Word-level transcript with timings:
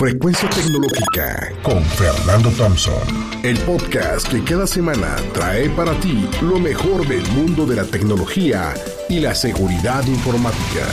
Frecuencia 0.00 0.48
Tecnológica 0.48 1.52
con 1.62 1.84
Fernando 1.84 2.48
Thompson. 2.56 3.06
El 3.44 3.58
podcast 3.66 4.26
que 4.32 4.42
cada 4.42 4.66
semana 4.66 5.14
trae 5.34 5.68
para 5.68 5.92
ti 6.00 6.26
lo 6.40 6.58
mejor 6.58 7.06
del 7.06 7.22
mundo 7.32 7.66
de 7.66 7.76
la 7.76 7.84
tecnología 7.84 8.72
y 9.10 9.20
la 9.20 9.34
seguridad 9.34 10.02
informática. 10.06 10.86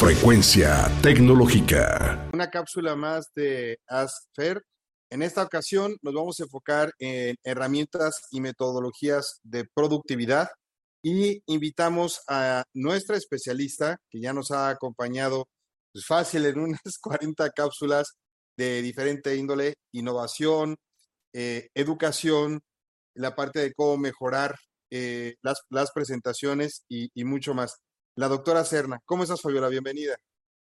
Frecuencia 0.00 0.90
Tecnológica. 1.04 2.28
Una 2.32 2.50
cápsula 2.50 2.96
más 2.96 3.30
de 3.36 3.78
ASFER. 3.86 4.60
En 5.08 5.22
esta 5.22 5.44
ocasión 5.44 5.96
nos 6.02 6.14
vamos 6.14 6.40
a 6.40 6.42
enfocar 6.42 6.90
en 6.98 7.36
herramientas 7.44 8.22
y 8.32 8.40
metodologías 8.40 9.38
de 9.44 9.66
productividad 9.72 10.48
y 11.00 11.44
invitamos 11.46 12.22
a 12.28 12.64
nuestra 12.74 13.16
especialista 13.16 13.98
que 14.10 14.20
ya 14.20 14.32
nos 14.32 14.50
ha 14.50 14.68
acompañado 14.68 15.46
pues 15.94 16.06
fácil 16.06 16.44
en 16.44 16.58
unas 16.58 16.80
40 17.00 17.50
cápsulas 17.50 18.18
de 18.58 18.82
diferente 18.82 19.34
índole, 19.36 19.74
innovación, 19.92 20.76
eh, 21.32 21.68
educación, 21.74 22.60
la 23.14 23.34
parte 23.34 23.60
de 23.60 23.72
cómo 23.72 23.96
mejorar 23.96 24.56
eh, 24.90 25.36
las, 25.42 25.62
las, 25.70 25.92
presentaciones 25.92 26.84
y, 26.88 27.10
y, 27.14 27.24
mucho 27.24 27.54
más. 27.54 27.80
La 28.16 28.28
doctora 28.28 28.64
Serna, 28.64 29.00
¿cómo 29.04 29.22
estás, 29.22 29.40
Fabiola? 29.40 29.68
Bienvenida. 29.68 30.16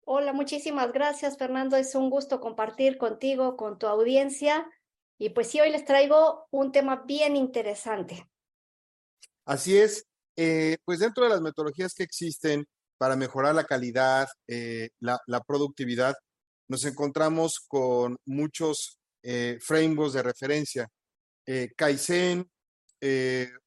Hola, 0.05 0.33
muchísimas 0.33 0.93
gracias, 0.93 1.39
Fernando. 1.39 1.77
Es 1.77 1.95
un 1.95 2.11
gusto 2.11 2.41
compartir 2.41 2.99
contigo, 2.99 3.57
con 3.57 3.79
tu 3.79 3.87
audiencia. 3.87 4.71
Y 5.19 5.31
pues 5.31 5.49
sí, 5.49 5.61
hoy 5.61 5.71
les 5.71 5.85
traigo 5.85 6.47
un 6.51 6.73
tema 6.73 7.05
bien 7.07 7.37
interesante. 7.37 8.29
Así 9.45 9.79
es. 9.79 10.07
Eh, 10.37 10.77
pues 10.85 10.99
dentro 10.99 11.25
de 11.25 11.31
las 11.31 11.41
metodologías 11.41 11.95
que 11.95 12.03
existen, 12.03 12.67
para 12.99 13.17
mejorar 13.17 13.55
la 13.55 13.65
calidad, 13.65 14.29
eh, 14.49 14.91
la, 15.01 15.41
productividad, 15.47 16.15
nos 16.69 16.85
encontramos 16.85 17.61
con 17.67 18.17
muchos 18.25 18.99
eh, 19.23 19.59
frameworks 19.61 20.15
de 20.15 20.23
referencia. 20.23 20.89
Eh, 21.47 21.71
Kaizen, 21.77 22.49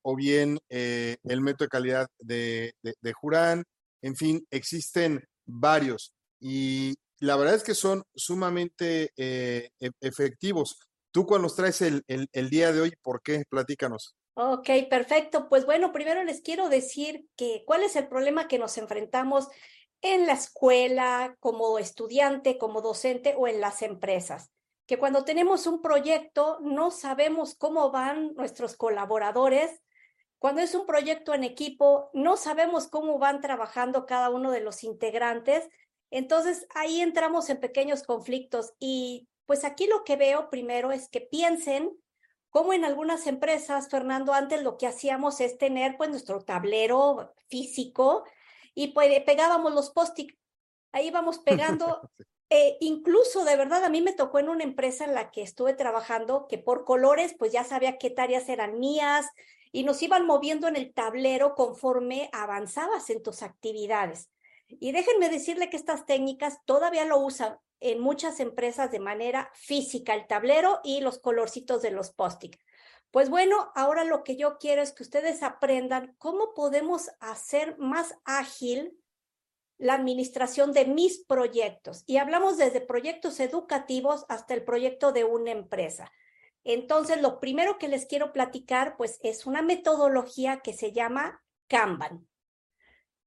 o 0.02 0.16
bien 0.16 0.58
el 0.68 1.42
método 1.42 1.66
de 1.66 1.70
calidad 1.70 2.08
de, 2.18 2.74
de, 2.82 3.14
Jurán, 3.14 3.64
en 4.02 4.16
fin, 4.16 4.44
existen 4.50 5.24
varios 5.46 6.12
y 6.40 6.96
la 7.20 7.36
verdad 7.36 7.54
es 7.54 7.64
que 7.64 7.76
son 7.76 8.04
sumamente 8.16 9.12
e, 9.16 9.70
efectivos. 10.02 10.80
¿Tú 11.12 11.28
cuál 11.28 11.44
nos 11.44 11.56
traes 11.56 11.82
el, 11.84 12.04
el, 12.08 12.28
el 12.32 12.50
día 12.50 12.72
de 12.72 12.82
hoy? 12.82 12.94
¿Por 13.04 13.22
qué? 13.22 13.44
Platícanos. 13.48 14.16
Ok, 14.40 14.70
perfecto. 14.88 15.50
Pues 15.50 15.66
bueno, 15.66 15.92
primero 15.92 16.24
les 16.24 16.42
quiero 16.42 16.70
decir 16.70 17.26
que 17.36 17.64
cuál 17.66 17.82
es 17.82 17.96
el 17.96 18.08
problema 18.08 18.48
que 18.48 18.60
nos 18.60 18.78
enfrentamos 18.78 19.48
en 20.02 20.28
la 20.28 20.34
escuela, 20.34 21.36
como 21.40 21.80
estudiante, 21.80 22.60
como 22.60 22.84
docente 22.84 23.34
o 23.36 23.48
en 23.48 23.60
las 23.60 23.82
empresas. 23.82 24.52
Que 24.86 25.00
cuando 25.00 25.26
tenemos 25.26 25.66
un 25.66 25.82
proyecto 25.82 26.60
no 26.62 26.92
sabemos 26.92 27.56
cómo 27.56 27.90
van 27.90 28.36
nuestros 28.36 28.76
colaboradores. 28.76 29.82
Cuando 30.38 30.62
es 30.62 30.76
un 30.76 30.86
proyecto 30.86 31.34
en 31.34 31.44
equipo, 31.44 32.12
no 32.14 32.38
sabemos 32.38 32.88
cómo 32.88 33.18
van 33.18 33.42
trabajando 33.42 34.06
cada 34.06 34.30
uno 34.30 34.52
de 34.52 34.62
los 34.62 34.84
integrantes. 34.84 35.68
Entonces 36.12 36.68
ahí 36.76 37.02
entramos 37.02 37.50
en 37.50 37.60
pequeños 37.60 38.04
conflictos 38.04 38.76
y 38.78 39.28
pues 39.48 39.64
aquí 39.64 39.88
lo 39.88 40.04
que 40.04 40.16
veo 40.16 40.52
primero 40.52 40.92
es 40.92 41.10
que 41.10 41.22
piensen 41.22 41.98
como 42.50 42.74
en 42.74 42.86
algunas 42.86 43.28
empresas, 43.28 43.90
Fernando, 43.90 44.34
antes 44.34 44.64
lo 44.64 44.78
que 44.78 44.88
hacíamos 44.88 45.42
es 45.42 45.58
tener 45.58 45.98
pues 45.98 46.10
nuestro 46.10 46.42
tablero 46.42 47.34
físico 47.50 48.24
y 48.74 48.90
pues 48.90 49.10
pegábamos 49.24 49.74
los 49.74 49.90
post-it. 49.92 50.36
Ahí 50.92 51.12
vamos 51.12 51.40
pegando. 51.40 52.02
Eh, 52.50 52.78
incluso, 52.80 53.44
de 53.44 53.58
verdad, 53.58 53.84
a 53.84 53.90
mí 53.90 54.02
me 54.02 54.14
tocó 54.14 54.40
en 54.40 54.48
una 54.48 54.64
empresa 54.64 55.04
en 55.04 55.14
la 55.14 55.32
que 55.32 55.42
estuve 55.42 55.74
trabajando 55.74 56.48
que 56.48 56.58
por 56.58 56.86
colores, 56.86 57.36
pues 57.38 57.52
ya 57.52 57.66
sabía 57.66 57.98
qué 57.98 58.10
tareas 58.10 58.48
eran 58.48 58.80
mías 58.80 59.28
y 59.74 59.84
nos 59.84 60.02
iban 60.02 60.26
moviendo 60.26 60.70
en 60.70 60.78
el 60.78 60.94
tablero 60.94 61.56
conforme 61.56 62.30
avanzabas 62.32 63.10
en 63.10 63.22
tus 63.22 63.44
actividades. 63.44 64.30
Y 64.70 64.94
déjenme 64.94 65.28
decirle 65.28 65.70
que 65.70 65.76
estas 65.76 66.06
técnicas 66.06 66.60
todavía 66.64 67.04
lo 67.04 67.20
usan 67.20 67.58
en 67.80 68.00
muchas 68.00 68.40
empresas 68.40 68.92
de 68.92 69.00
manera 69.00 69.52
física, 69.54 70.14
el 70.14 70.28
tablero 70.28 70.80
y 70.84 71.02
los 71.02 71.20
colorcitos 71.20 71.82
de 71.82 71.92
los 71.92 72.12
post-it. 72.12 72.56
Pues 73.12 73.30
bueno, 73.30 73.72
ahora 73.76 74.04
lo 74.04 74.24
que 74.24 74.36
yo 74.36 74.58
quiero 74.58 74.82
es 74.82 74.92
que 74.92 75.04
ustedes 75.04 75.44
aprendan 75.44 76.16
cómo 76.18 76.54
podemos 76.54 77.10
hacer 77.20 77.78
más 77.78 78.16
ágil 78.26 78.98
la 79.78 79.94
administración 79.94 80.72
de 80.74 80.86
mis 80.86 81.24
proyectos. 81.24 82.04
Y 82.06 82.18
hablamos 82.18 82.58
desde 82.58 82.82
proyectos 82.82 83.40
educativos 83.40 84.26
hasta 84.28 84.54
el 84.54 84.64
proyecto 84.64 85.12
de 85.12 85.24
una 85.24 85.52
empresa. 85.52 86.12
Entonces, 86.64 87.22
lo 87.22 87.40
primero 87.40 87.78
que 87.78 87.88
les 87.88 88.06
quiero 88.06 88.34
platicar, 88.34 88.98
pues, 88.98 89.20
es 89.24 89.46
una 89.46 89.62
metodología 89.62 90.60
que 90.60 90.74
se 90.74 90.92
llama 90.92 91.42
Kanban. 91.68 92.28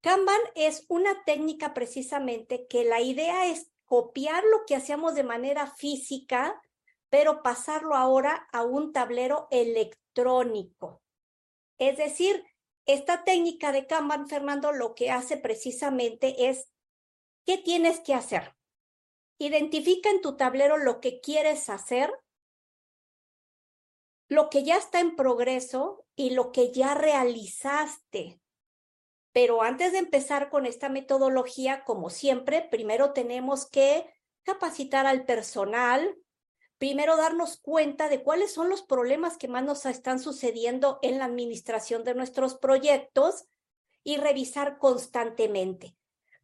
Kanban 0.02 0.40
es 0.54 0.84
una 0.88 1.24
técnica 1.24 1.72
precisamente 1.72 2.66
que 2.66 2.84
la 2.84 3.00
idea 3.00 3.46
es 3.46 3.69
copiar 3.90 4.44
lo 4.44 4.66
que 4.66 4.76
hacíamos 4.76 5.16
de 5.16 5.24
manera 5.24 5.66
física, 5.66 6.62
pero 7.08 7.42
pasarlo 7.42 7.96
ahora 7.96 8.48
a 8.52 8.62
un 8.62 8.92
tablero 8.92 9.48
electrónico. 9.50 11.02
Es 11.76 11.96
decir, 11.96 12.44
esta 12.86 13.24
técnica 13.24 13.72
de 13.72 13.88
Kanban, 13.88 14.28
Fernando, 14.28 14.70
lo 14.70 14.94
que 14.94 15.10
hace 15.10 15.38
precisamente 15.38 16.48
es, 16.48 16.70
¿qué 17.44 17.58
tienes 17.58 17.98
que 17.98 18.14
hacer? 18.14 18.54
Identifica 19.38 20.08
en 20.08 20.20
tu 20.20 20.36
tablero 20.36 20.78
lo 20.78 21.00
que 21.00 21.18
quieres 21.18 21.68
hacer, 21.68 22.12
lo 24.28 24.50
que 24.50 24.62
ya 24.62 24.76
está 24.76 25.00
en 25.00 25.16
progreso 25.16 26.06
y 26.14 26.30
lo 26.30 26.52
que 26.52 26.70
ya 26.70 26.94
realizaste. 26.94 28.39
Pero 29.32 29.62
antes 29.62 29.92
de 29.92 29.98
empezar 29.98 30.50
con 30.50 30.66
esta 30.66 30.88
metodología, 30.88 31.84
como 31.84 32.10
siempre, 32.10 32.66
primero 32.70 33.12
tenemos 33.12 33.68
que 33.68 34.06
capacitar 34.42 35.06
al 35.06 35.24
personal, 35.24 36.16
primero 36.78 37.16
darnos 37.16 37.58
cuenta 37.60 38.08
de 38.08 38.22
cuáles 38.22 38.52
son 38.52 38.68
los 38.68 38.82
problemas 38.82 39.36
que 39.36 39.48
más 39.48 39.64
nos 39.64 39.86
están 39.86 40.18
sucediendo 40.18 40.98
en 41.02 41.18
la 41.18 41.26
administración 41.26 42.02
de 42.04 42.14
nuestros 42.14 42.56
proyectos 42.56 43.44
y 44.02 44.16
revisar 44.16 44.78
constantemente. 44.78 45.94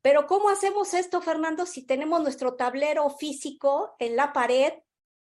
Pero 0.03 0.27
¿cómo 0.29 0.51
hacemos 0.51 0.95
esto, 0.95 1.21
Fernando, 1.21 1.67
si 1.67 1.85
tenemos 1.85 2.23
nuestro 2.23 2.55
tablero 2.55 3.11
físico 3.11 3.97
en 3.99 4.15
la 4.15 4.33
pared 4.33 4.75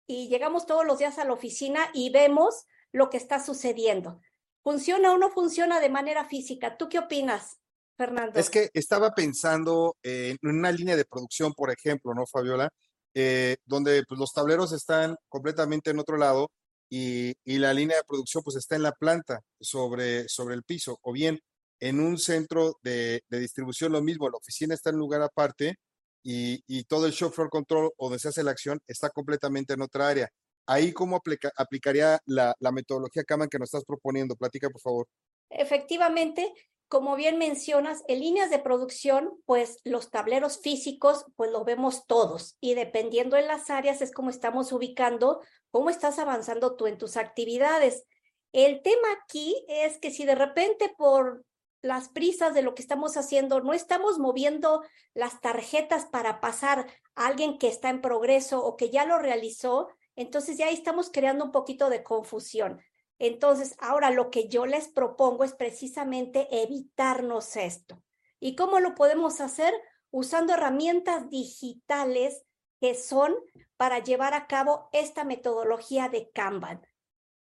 y 0.07 0.28
llegamos 0.28 0.66
todos 0.66 0.85
los 0.85 1.00
días 1.00 1.18
a 1.19 1.24
la 1.24 1.31
oficina 1.31 1.90
y 1.94 2.09
vemos 2.09 2.66
lo 2.91 3.09
que 3.09 3.18
está 3.18 3.40
sucediendo? 3.41 4.19
¿Funciona 4.63 5.12
o 5.12 5.18
no 5.18 5.29
funciona 5.29 5.81
de 5.81 5.90
manera 5.90 6.25
física? 6.25 6.78
¿Tú 6.78 6.88
qué 6.88 7.00
opinas, 7.00 7.57
Fernando? 7.97 8.40
Es 8.40 8.50
que 8.50 8.69
estaba 8.74 9.13
pensando 9.13 9.97
en 10.01 10.38
una 10.41 10.72
línea 10.72 10.96
de 10.96 11.03
producción, 11.03 11.53
por 11.53 11.69
ejemplo, 11.69 12.13
¿no, 12.13 12.25
Fabiola? 12.25 12.69
Eh, 13.13 13.57
donde 13.66 14.03
pues, 14.07 14.18
los 14.18 14.31
tableros 14.31 14.72
están 14.72 15.18
completamente 15.28 15.91
en 15.91 16.00
otro 16.00 16.18
lado 16.18 16.50
y, 16.90 17.34
y, 17.44 17.57
la 17.59 17.74
línea 17.74 17.97
de 17.97 18.03
producción 18.07 18.41
pues 18.44 18.56
está 18.56 18.75
en 18.75 18.81
la 18.84 18.91
planta, 18.94 19.40
sobre, 19.59 20.28
sobre 20.28 20.56
el 20.56 20.63
piso, 20.63 20.97
o 21.01 21.12
bien 21.12 21.40
en 21.80 22.00
un 22.00 22.18
centro 22.18 22.80
de, 22.81 23.22
de 23.30 23.40
distribución 23.40 23.91
lo 23.91 24.01
mismo, 24.01 24.30
la 24.30 24.38
oficina 24.38 24.74
está 24.74 24.90
en 24.90 24.97
lugar 24.97 25.22
aparte 25.22 25.75
y, 26.24 26.63
y, 26.66 26.85
todo 26.85 27.06
el 27.06 27.12
show 27.12 27.30
floor 27.30 27.50
control 27.50 27.91
o 27.97 28.06
donde 28.06 28.19
se 28.19 28.30
hace 28.30 28.44
la 28.44 28.51
acción 28.51 28.80
está 28.88 29.09
completamente 29.09 29.74
en 29.74 29.81
otra 29.81 30.07
área 30.07 30.30
ahí 30.66 30.94
cómo 30.94 31.16
aplica, 31.16 31.51
aplicaría 31.57 32.19
la, 32.25 32.56
la 32.59 32.72
metodología 32.72 33.24
Kaman 33.24 33.50
que 33.50 33.59
nos 33.59 33.68
estás 33.68 33.85
proponiendo. 33.85 34.35
Platica, 34.35 34.69
por 34.69 34.81
favor. 34.81 35.07
Efectivamente, 35.50 36.53
como 36.88 37.16
bien 37.16 37.40
mencionas, 37.40 38.03
en 38.07 38.19
líneas 38.19 38.50
de 38.51 38.59
producción, 38.59 39.41
pues 39.46 39.79
los 39.84 40.12
tableros 40.12 40.59
físicos, 40.59 41.25
pues 41.35 41.51
los 41.51 41.66
vemos 41.66 42.06
todos 42.06 42.56
y 42.62 42.75
dependiendo 42.75 43.35
en 43.35 43.47
las 43.47 43.69
áreas 43.69 44.01
es 44.01 44.12
como 44.12 44.29
estamos 44.29 44.71
ubicando, 44.71 45.42
cómo 45.71 45.89
estás 45.89 46.19
avanzando 46.19 46.75
tú 46.75 46.86
en 46.86 47.00
tus 47.00 47.18
actividades. 47.18 48.06
El 48.51 48.83
tema 48.83 49.07
aquí 49.24 49.66
es 49.68 49.98
que 49.98 50.12
si 50.12 50.25
de 50.25 50.36
repente 50.36 50.94
por 50.95 51.44
las 51.81 52.09
prisas 52.09 52.54
de 52.54 52.62
lo 52.62 52.75
que 52.75 52.83
estamos 52.83 53.18
haciendo, 53.18 53.59
no 53.62 53.74
estamos 53.74 54.19
moviendo 54.19 54.83
las 55.16 55.42
tarjetas 55.42 56.06
para 56.06 56.39
pasar 56.39 56.86
a 57.16 57.25
alguien 57.25 57.57
que 57.57 57.68
está 57.69 57.89
en 57.89 58.01
progreso 58.01 58.63
o 58.63 58.77
que 58.77 58.92
ya 58.92 59.06
lo 59.06 59.18
realizó, 59.18 59.89
entonces 60.15 60.57
ya 60.57 60.68
ahí 60.68 60.74
estamos 60.74 61.10
creando 61.10 61.45
un 61.45 61.51
poquito 61.51 61.89
de 61.89 62.04
confusión. 62.04 62.81
Entonces, 63.19 63.75
ahora 63.80 64.10
lo 64.10 64.30
que 64.30 64.48
yo 64.48 64.65
les 64.65 64.88
propongo 64.88 65.44
es 65.44 65.54
precisamente 65.54 66.48
evitarnos 66.63 67.56
esto. 67.56 68.04
¿Y 68.39 68.56
cómo 68.56 68.80
lo 68.80 68.95
podemos 68.95 69.39
hacer? 69.39 69.74
Usando 70.12 70.54
herramientas 70.54 71.30
digitales 71.30 72.44
que 72.81 72.95
son 72.95 73.33
para 73.77 74.00
llevar 74.00 74.33
a 74.33 74.48
cabo 74.48 74.89
esta 74.92 75.24
metodología 75.24 76.10
de 76.10 76.30
Kanban. 76.31 76.86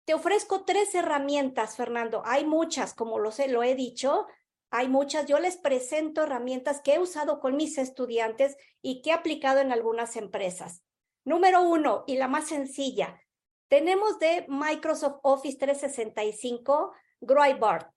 Te 0.05 0.15
ofrezco 0.15 0.65
tres 0.65 0.95
herramientas, 0.95 1.75
Fernando. 1.75 2.23
Hay 2.25 2.45
muchas, 2.45 2.95
como 2.95 3.19
lo 3.19 3.33
sé, 3.33 3.49
lo 3.49 3.65
he 3.65 3.75
dicho. 3.75 4.27
hay 4.71 4.89
muchas. 4.89 5.27
Yo 5.27 5.41
les 5.41 5.57
presento 5.57 6.23
herramientas 6.23 6.81
que 6.81 6.95
he 6.95 6.99
usado 7.01 7.41
con 7.41 7.57
mis 7.57 7.77
estudiantes 7.79 8.57
y 8.83 9.03
que 9.03 9.11
he 9.11 9.13
aplicado 9.13 9.59
en 9.59 9.73
algunas 9.73 10.17
empresas. 10.17 10.86
Número 11.27 11.61
uno, 11.61 12.05
y 12.07 12.17
la 12.17 12.29
más 12.29 12.47
sencilla, 12.47 13.21
tenemos 13.67 14.21
de 14.21 14.47
Microsoft 14.49 15.19
Office 15.25 15.59
365 15.59 16.93
Growboard. 17.21 17.91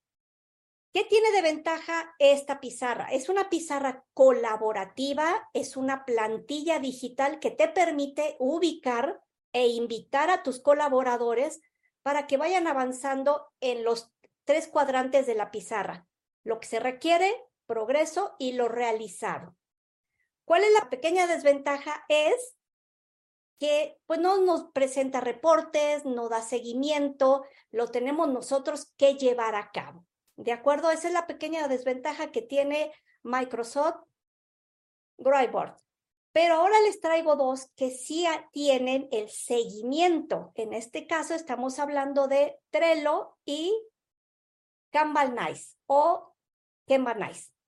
¿Qué 0.91 1.03
tiene 1.03 1.31
de 1.31 1.43
ventaja 1.43 2.15
esta 2.17 2.59
pizarra? 2.59 3.09
Es 3.11 3.29
una 3.29 3.51
pizarra 3.51 4.03
colaborativa, 4.15 5.47
es 5.53 5.77
una 5.77 6.05
plantilla 6.05 6.79
digital 6.79 7.37
que 7.37 7.51
te 7.51 7.67
permite 7.67 8.35
ubicar 8.39 9.21
e 9.53 9.67
invitar 9.67 10.31
a 10.31 10.41
tus 10.41 10.59
colaboradores 10.59 11.61
para 12.01 12.25
que 12.25 12.37
vayan 12.37 12.65
avanzando 12.65 13.53
en 13.59 13.83
los 13.83 14.11
tres 14.43 14.67
cuadrantes 14.67 15.27
de 15.27 15.35
la 15.35 15.51
pizarra. 15.51 16.07
Lo 16.43 16.59
que 16.59 16.67
se 16.67 16.79
requiere, 16.79 17.31
progreso 17.67 18.35
y 18.39 18.53
lo 18.53 18.69
realizado. 18.69 19.55
¿Cuál 20.45 20.63
es 20.63 20.73
la 20.73 20.89
pequeña 20.89 21.27
desventaja? 21.27 22.05
Es 22.09 22.55
que 23.59 23.99
pues 24.05 24.19
no 24.19 24.37
nos 24.41 24.71
presenta 24.71 25.19
reportes, 25.19 26.05
no 26.05 26.29
da 26.29 26.41
seguimiento, 26.41 27.43
lo 27.71 27.87
tenemos 27.87 28.29
nosotros 28.29 28.93
que 28.97 29.15
llevar 29.15 29.55
a 29.55 29.71
cabo. 29.71 30.05
¿De 30.37 30.53
acuerdo? 30.53 30.89
Esa 30.89 31.09
es 31.09 31.13
la 31.13 31.27
pequeña 31.27 31.67
desventaja 31.67 32.31
que 32.31 32.41
tiene 32.41 32.93
Microsoft 33.23 34.01
Growboard. 35.17 35.75
Pero 36.31 36.55
ahora 36.55 36.79
les 36.81 37.01
traigo 37.01 37.35
dos 37.35 37.69
que 37.75 37.91
sí 37.91 38.25
tienen 38.51 39.09
el 39.11 39.29
seguimiento. 39.29 40.51
En 40.55 40.73
este 40.73 41.07
caso 41.07 41.33
estamos 41.33 41.79
hablando 41.79 42.27
de 42.27 42.57
Trello 42.69 43.37
y 43.43 43.73
Kanban 44.91 45.35
Nice 45.35 45.75
o 45.87 46.33
Kanban 46.87 47.19
Nice. 47.19 47.58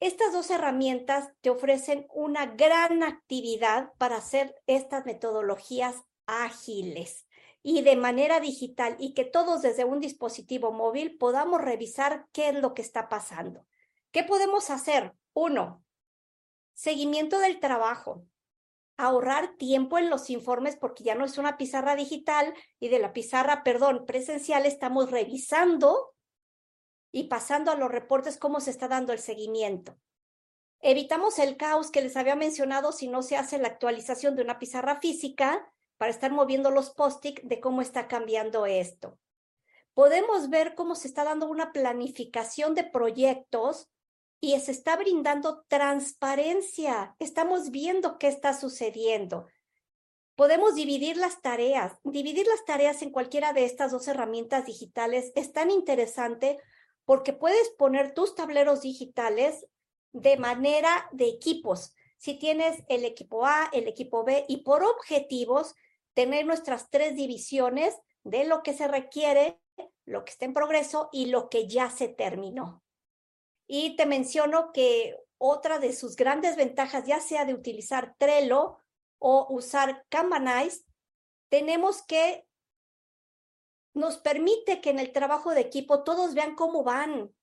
Estas 0.00 0.32
dos 0.32 0.48
herramientas 0.50 1.30
te 1.42 1.50
ofrecen 1.50 2.06
una 2.14 2.46
gran 2.46 3.02
actividad 3.02 3.92
para 3.98 4.16
hacer 4.16 4.54
estas 4.66 5.04
metodologías 5.04 5.94
ágiles 6.24 7.26
y 7.62 7.82
de 7.82 7.96
manera 7.96 8.40
digital 8.40 8.96
y 8.98 9.12
que 9.12 9.26
todos 9.26 9.60
desde 9.60 9.84
un 9.84 10.00
dispositivo 10.00 10.72
móvil 10.72 11.18
podamos 11.18 11.60
revisar 11.60 12.26
qué 12.32 12.48
es 12.48 12.54
lo 12.54 12.72
que 12.72 12.80
está 12.80 13.10
pasando. 13.10 13.66
¿Qué 14.10 14.24
podemos 14.24 14.70
hacer? 14.70 15.12
Uno, 15.34 15.84
seguimiento 16.72 17.38
del 17.38 17.60
trabajo. 17.60 18.24
Ahorrar 18.96 19.56
tiempo 19.58 19.98
en 19.98 20.08
los 20.08 20.30
informes 20.30 20.76
porque 20.76 21.04
ya 21.04 21.14
no 21.14 21.26
es 21.26 21.36
una 21.36 21.58
pizarra 21.58 21.94
digital 21.94 22.54
y 22.78 22.88
de 22.88 23.00
la 23.00 23.12
pizarra, 23.12 23.62
perdón, 23.62 24.06
presencial 24.06 24.64
estamos 24.64 25.10
revisando 25.10 26.14
y 27.12 27.24
pasando 27.24 27.70
a 27.70 27.76
los 27.76 27.90
reportes 27.90 28.36
cómo 28.36 28.60
se 28.60 28.70
está 28.70 28.88
dando 28.88 29.12
el 29.12 29.18
seguimiento. 29.18 29.98
Evitamos 30.80 31.38
el 31.38 31.56
caos 31.56 31.90
que 31.90 32.00
les 32.00 32.16
había 32.16 32.36
mencionado 32.36 32.92
si 32.92 33.08
no 33.08 33.22
se 33.22 33.36
hace 33.36 33.58
la 33.58 33.68
actualización 33.68 34.34
de 34.36 34.42
una 34.42 34.58
pizarra 34.58 35.00
física 35.00 35.70
para 35.98 36.10
estar 36.10 36.32
moviendo 36.32 36.70
los 36.70 36.90
post-it 36.90 37.40
de 37.42 37.60
cómo 37.60 37.82
está 37.82 38.08
cambiando 38.08 38.64
esto. 38.64 39.18
Podemos 39.92 40.48
ver 40.48 40.74
cómo 40.74 40.94
se 40.94 41.08
está 41.08 41.24
dando 41.24 41.46
una 41.46 41.72
planificación 41.72 42.74
de 42.74 42.84
proyectos 42.84 43.90
y 44.40 44.58
se 44.60 44.72
está 44.72 44.96
brindando 44.96 45.64
transparencia. 45.68 47.14
Estamos 47.18 47.70
viendo 47.70 48.18
qué 48.18 48.28
está 48.28 48.54
sucediendo. 48.54 49.46
Podemos 50.36 50.74
dividir 50.74 51.18
las 51.18 51.42
tareas. 51.42 51.98
Dividir 52.02 52.46
las 52.46 52.64
tareas 52.64 53.02
en 53.02 53.10
cualquiera 53.10 53.52
de 53.52 53.66
estas 53.66 53.92
dos 53.92 54.08
herramientas 54.08 54.64
digitales 54.64 55.32
es 55.34 55.52
tan 55.52 55.70
interesante 55.70 56.58
porque 57.04 57.32
puedes 57.32 57.70
poner 57.70 58.14
tus 58.14 58.34
tableros 58.34 58.82
digitales 58.82 59.66
de 60.12 60.36
manera 60.36 61.08
de 61.12 61.28
equipos. 61.28 61.94
Si 62.18 62.38
tienes 62.38 62.82
el 62.88 63.04
equipo 63.04 63.46
A, 63.46 63.68
el 63.72 63.88
equipo 63.88 64.24
B 64.24 64.44
y 64.48 64.58
por 64.58 64.84
objetivos, 64.84 65.74
tener 66.14 66.44
nuestras 66.46 66.90
tres 66.90 67.16
divisiones 67.16 67.96
de 68.24 68.44
lo 68.44 68.62
que 68.62 68.74
se 68.74 68.88
requiere, 68.88 69.58
lo 70.04 70.24
que 70.24 70.32
está 70.32 70.44
en 70.44 70.52
progreso 70.54 71.08
y 71.12 71.26
lo 71.26 71.48
que 71.48 71.66
ya 71.66 71.90
se 71.90 72.08
terminó. 72.08 72.82
Y 73.66 73.96
te 73.96 74.04
menciono 74.04 74.72
que 74.72 75.16
otra 75.38 75.78
de 75.78 75.94
sus 75.94 76.16
grandes 76.16 76.56
ventajas, 76.56 77.06
ya 77.06 77.20
sea 77.20 77.44
de 77.44 77.54
utilizar 77.54 78.14
Trello 78.18 78.78
o 79.18 79.46
usar 79.48 80.04
Kanbanize, 80.10 80.84
tenemos 81.48 82.02
que 82.02 82.46
nos 83.94 84.18
permite 84.18 84.80
que 84.80 84.90
en 84.90 84.98
el 84.98 85.12
trabajo 85.12 85.50
de 85.50 85.60
equipo 85.60 86.02
todos 86.02 86.34
vean 86.34 86.54
cómo 86.54 86.84
van. 86.84 87.34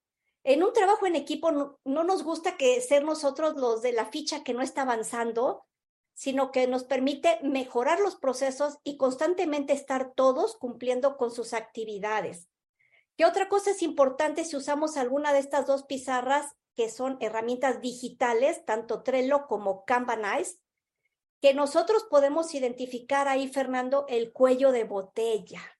En 0.43 0.63
un 0.63 0.73
trabajo 0.73 1.05
en 1.05 1.15
equipo 1.15 1.51
no, 1.51 1.79
no 1.83 2.03
nos 2.03 2.23
gusta 2.23 2.57
que 2.57 2.79
ser 2.81 3.03
nosotros 3.03 3.55
los 3.55 3.81
de 3.81 3.91
la 3.91 4.05
ficha 4.05 4.43
que 4.43 4.53
no 4.53 4.61
está 4.61 4.83
avanzando, 4.83 5.65
sino 6.13 6.51
que 6.51 6.65
nos 6.65 6.83
permite 6.83 7.39
mejorar 7.43 7.99
los 7.99 8.15
procesos 8.15 8.79
y 8.83 8.97
constantemente 8.97 9.73
estar 9.73 10.13
todos 10.15 10.55
cumpliendo 10.57 11.15
con 11.15 11.31
sus 11.31 11.53
actividades. 11.53 12.49
¿Qué 13.17 13.25
otra 13.25 13.49
cosa 13.49 13.71
es 13.71 13.83
importante 13.83 14.43
si 14.43 14.55
usamos 14.55 14.97
alguna 14.97 15.33
de 15.33 15.39
estas 15.39 15.67
dos 15.67 15.83
pizarras 15.83 16.55
que 16.75 16.89
son 16.89 17.17
herramientas 17.19 17.81
digitales, 17.81 18.65
tanto 18.65 19.03
Trello 19.03 19.47
como 19.47 19.85
Kanbanize? 19.85 20.59
Que 21.39 21.53
nosotros 21.53 22.05
podemos 22.09 22.55
identificar 22.55 23.27
ahí, 23.27 23.47
Fernando, 23.47 24.05
el 24.07 24.31
cuello 24.31 24.71
de 24.71 24.85
botella. 24.85 25.76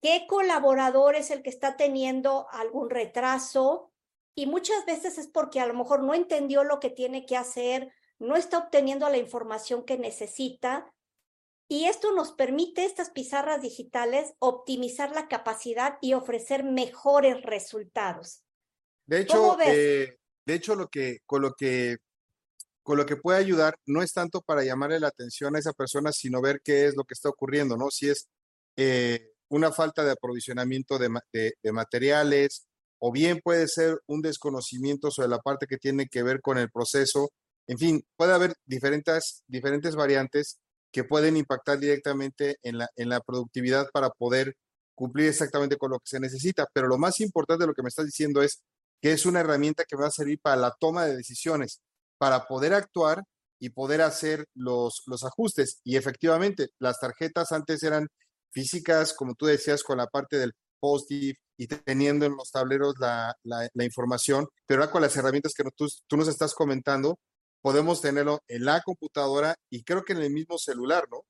¿Qué 0.00 0.26
colaborador 0.28 1.14
es 1.14 1.30
el 1.30 1.42
que 1.42 1.50
está 1.50 1.76
teniendo 1.76 2.46
algún 2.50 2.90
retraso? 2.90 3.90
Y 4.34 4.46
muchas 4.46 4.84
veces 4.86 5.18
es 5.18 5.26
porque 5.28 5.60
a 5.60 5.66
lo 5.66 5.74
mejor 5.74 6.02
no 6.02 6.14
entendió 6.14 6.64
lo 6.64 6.80
que 6.80 6.90
tiene 6.90 7.26
que 7.26 7.36
hacer 7.36 7.92
no 8.20 8.36
está 8.36 8.58
obteniendo 8.58 9.08
la 9.08 9.16
información 9.16 9.84
que 9.84 9.98
necesita 9.98 10.92
y 11.68 11.86
esto 11.86 12.12
nos 12.12 12.32
permite, 12.32 12.84
estas 12.84 13.10
pizarras 13.10 13.62
digitales, 13.62 14.34
optimizar 14.40 15.12
la 15.12 15.28
capacidad 15.28 15.98
y 16.00 16.14
ofrecer 16.14 16.64
mejores 16.64 17.42
resultados. 17.42 18.42
De 19.06 19.20
hecho, 19.20 19.56
eh, 19.60 20.18
de 20.44 20.54
hecho 20.54 20.74
lo 20.74 20.88
que, 20.88 21.20
con, 21.26 21.42
lo 21.42 21.54
que, 21.54 21.98
con 22.82 22.98
lo 22.98 23.06
que 23.06 23.16
puede 23.16 23.38
ayudar 23.38 23.76
no 23.86 24.02
es 24.02 24.12
tanto 24.12 24.42
para 24.42 24.64
llamarle 24.64 25.00
la 25.00 25.08
atención 25.08 25.54
a 25.54 25.60
esa 25.60 25.72
persona, 25.72 26.12
sino 26.12 26.42
ver 26.42 26.60
qué 26.62 26.86
es 26.86 26.96
lo 26.96 27.04
que 27.04 27.14
está 27.14 27.28
ocurriendo, 27.28 27.76
¿no? 27.76 27.90
Si 27.90 28.10
es 28.10 28.28
eh, 28.76 29.29
una 29.50 29.72
falta 29.72 30.04
de 30.04 30.12
aprovisionamiento 30.12 30.98
de, 30.98 31.10
materiales, 31.72 32.66
o 32.98 33.12
bien 33.12 33.40
puede 33.42 33.68
ser 33.68 33.98
un 34.06 34.22
desconocimiento 34.22 35.10
sobre 35.10 35.28
la 35.28 35.40
parte 35.40 35.66
que 35.66 35.76
tiene 35.76 36.06
que 36.06 36.22
ver 36.22 36.40
con 36.40 36.58
el 36.58 36.70
proceso 36.70 37.30
en 37.70 37.78
fin, 37.78 38.04
puede 38.16 38.32
haber 38.32 38.54
diferentes, 38.66 39.44
diferentes 39.46 39.94
variantes 39.94 40.58
que 40.92 41.04
pueden 41.04 41.36
impactar 41.36 41.78
directamente 41.78 42.56
en 42.64 42.78
la, 42.78 42.88
en 42.96 43.08
la 43.08 43.20
productividad 43.20 43.88
para 43.92 44.10
poder 44.10 44.56
cumplir 44.96 45.28
exactamente 45.28 45.76
con 45.76 45.92
lo 45.92 45.98
que 46.00 46.08
se 46.08 46.18
necesita. 46.18 46.66
Pero 46.72 46.88
lo 46.88 46.98
más 46.98 47.20
importante 47.20 47.62
de 47.62 47.68
lo 47.68 47.74
que 47.74 47.84
me 47.84 47.88
estás 47.88 48.06
diciendo 48.06 48.42
es 48.42 48.60
que 49.00 49.12
es 49.12 49.24
una 49.24 49.38
herramienta 49.38 49.84
que 49.88 49.94
va 49.94 50.08
a 50.08 50.10
servir 50.10 50.40
para 50.42 50.56
la 50.56 50.74
toma 50.80 51.06
de 51.06 51.16
decisiones, 51.16 51.80
para 52.18 52.48
poder 52.48 52.74
actuar 52.74 53.22
y 53.60 53.70
poder 53.70 54.00
hacer 54.02 54.46
los, 54.52 55.04
los 55.06 55.22
ajustes. 55.22 55.80
Y 55.84 55.94
efectivamente, 55.94 56.70
las 56.80 56.98
tarjetas 56.98 57.52
antes 57.52 57.84
eran 57.84 58.08
físicas, 58.52 59.12
como 59.14 59.34
tú 59.34 59.46
decías, 59.46 59.82
con 59.82 59.98
la 59.98 60.06
parte 60.06 60.38
del 60.38 60.52
post-it 60.80 61.36
y 61.56 61.66
teniendo 61.66 62.24
en 62.26 62.36
los 62.36 62.50
tableros 62.50 62.94
la, 62.98 63.34
la, 63.44 63.84
información, 63.84 64.48
pero 64.66 64.80
ahora 64.80 64.92
con 64.92 65.02
las 65.02 65.16
herramientas 65.16 65.52
que 65.54 65.64
tú, 65.76 65.86
tú 66.06 66.16
nos 66.16 66.28
estás 66.28 66.54
comentando, 66.54 67.18
podemos 67.62 68.00
tenerlo 68.00 68.40
en 68.48 68.64
la 68.64 68.80
computadora 68.80 69.54
y 69.70 69.84
creo 69.84 70.02
que 70.02 70.14
en 70.14 70.22
el 70.22 70.30
mismo 70.30 70.56
celular, 70.56 71.06
¿no? 71.10 71.22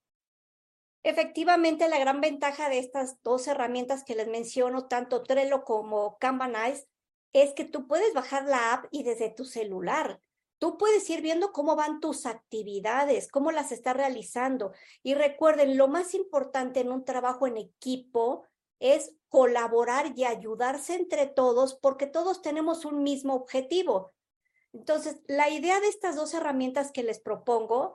Efectivamente, 1.02 1.88
la 1.88 1.98
gran 1.98 2.20
ventaja 2.20 2.68
de 2.68 2.78
estas 2.78 3.16
dos 3.22 3.48
herramientas 3.48 4.04
que 4.04 4.14
les 4.14 4.28
menciono, 4.28 4.86
tanto 4.86 5.22
Trello 5.22 5.64
como 5.64 6.18
Kanbanize, 6.18 6.86
es 7.32 7.54
que 7.54 7.64
tú 7.64 7.86
puedes 7.86 8.12
bajar 8.12 8.44
la 8.44 8.74
app 8.74 8.86
y 8.90 9.02
desde 9.02 9.30
tu 9.30 9.44
celular. 9.44 10.20
Tú 10.60 10.76
puedes 10.76 11.08
ir 11.08 11.22
viendo 11.22 11.52
cómo 11.52 11.74
van 11.74 12.00
tus 12.00 12.26
actividades, 12.26 13.28
cómo 13.28 13.50
las 13.50 13.72
estás 13.72 13.96
realizando. 13.96 14.72
Y 15.02 15.14
recuerden, 15.14 15.78
lo 15.78 15.88
más 15.88 16.12
importante 16.14 16.80
en 16.80 16.92
un 16.92 17.06
trabajo 17.06 17.46
en 17.46 17.56
equipo 17.56 18.44
es 18.78 19.16
colaborar 19.30 20.12
y 20.14 20.24
ayudarse 20.24 20.96
entre 20.96 21.26
todos 21.26 21.74
porque 21.74 22.06
todos 22.06 22.42
tenemos 22.42 22.84
un 22.84 23.02
mismo 23.02 23.34
objetivo. 23.34 24.12
Entonces, 24.74 25.16
la 25.26 25.48
idea 25.48 25.80
de 25.80 25.88
estas 25.88 26.14
dos 26.14 26.34
herramientas 26.34 26.92
que 26.92 27.04
les 27.04 27.20
propongo, 27.20 27.94